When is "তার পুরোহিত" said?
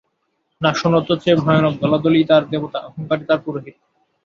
3.25-3.77